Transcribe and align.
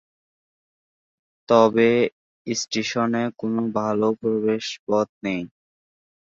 তবে 1.49 1.89
স্টেশনে 2.47 3.23
কোন 3.39 3.55
ভালো 3.77 4.07
প্রবেশ 4.21 4.65
পথ 4.85 5.07
নেই। 5.25 5.41